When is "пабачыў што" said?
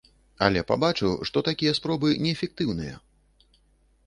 0.71-1.37